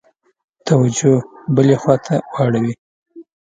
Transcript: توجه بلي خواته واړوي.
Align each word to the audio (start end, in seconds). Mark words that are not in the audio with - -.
توجه 0.67 1.15
بلي 1.55 1.75
خواته 1.81 2.15
واړوي. 2.33 2.73